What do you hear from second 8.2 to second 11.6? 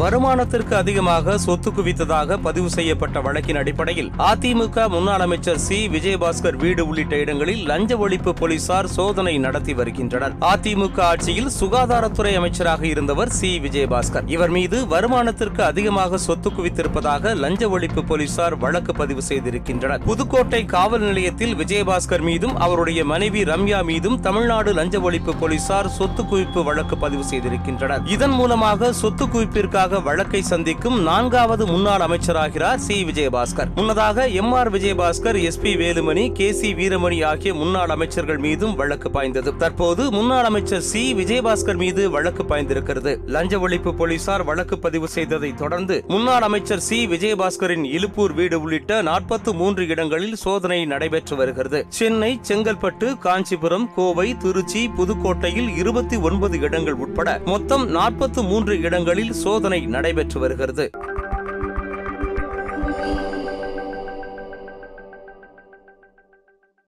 போலீசார் சோதனை நடத்தி வருகின்றனர். அதிமுக ஆட்சியில்